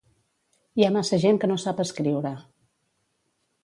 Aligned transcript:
Hi 0.79 0.85
ha 0.85 0.89
massa 0.95 1.21
gent 1.25 1.39
que 1.45 1.51
no 1.53 1.59
sap 1.67 1.85
escriure. 1.87 2.37